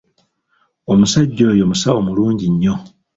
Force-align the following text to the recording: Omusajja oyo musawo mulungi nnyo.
Omusajja 0.91 1.43
oyo 1.53 1.63
musawo 1.69 1.99
mulungi 2.07 2.45
nnyo. 2.49 2.75